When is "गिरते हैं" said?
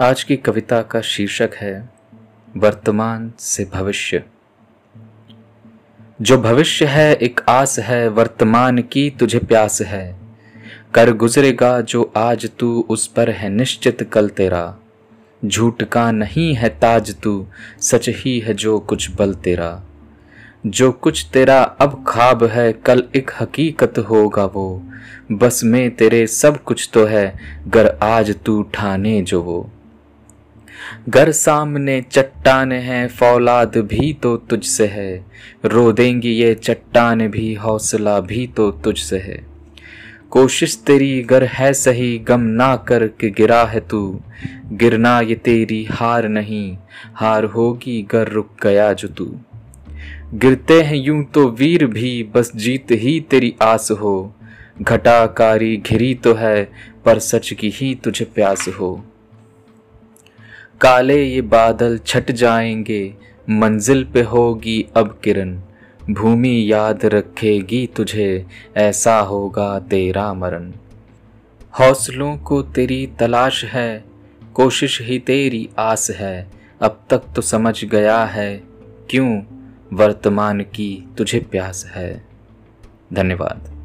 50.34-50.96